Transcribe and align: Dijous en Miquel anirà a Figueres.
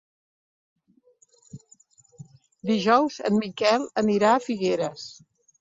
Dijous 2.71 3.21
en 3.31 3.39
Miquel 3.45 3.89
anirà 4.05 4.33
a 4.39 4.43
Figueres. 4.49 5.09